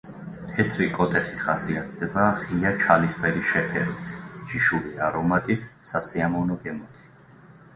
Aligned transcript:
თეთრი 0.51 0.85
„კოტეხი“ 0.93 1.33
ხასიათდება 1.41 2.23
ღია 2.39 2.71
ჩალისფერი 2.85 3.45
შეფერვით, 3.51 4.17
ჯიშური 4.53 4.97
არომატით, 5.09 5.69
სასიამოვნო 5.91 6.59
გემოთი. 6.65 7.07